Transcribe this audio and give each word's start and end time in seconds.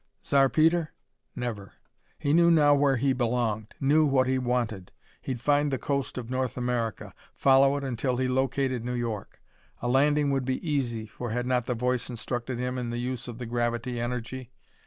Zar 0.25 0.49
Peter? 0.49 0.93
Never! 1.35 1.73
He 2.17 2.33
knew 2.33 2.49
now 2.49 2.73
where 2.73 2.95
he 2.95 3.13
belonged; 3.13 3.75
knew 3.79 4.03
what 4.07 4.25
he 4.25 4.39
wanted. 4.39 4.91
He'd 5.21 5.39
find 5.39 5.69
the 5.71 5.77
coast 5.77 6.17
of 6.17 6.27
North 6.27 6.57
America. 6.57 7.13
Follow 7.35 7.77
it 7.77 7.83
until 7.83 8.17
he 8.17 8.27
located 8.27 8.83
New 8.83 8.95
York. 8.95 9.39
A 9.79 9.87
landing 9.87 10.31
would 10.31 10.43
be 10.43 10.67
easy, 10.67 11.05
for 11.05 11.29
had 11.29 11.45
not 11.45 11.67
the 11.67 11.75
voice 11.75 12.09
instructed 12.09 12.57
him 12.57 12.79
in 12.79 12.89
the 12.89 12.97
use 12.97 13.27
of 13.27 13.37
the 13.37 13.45
gravity 13.45 13.99
energy? 13.99 14.49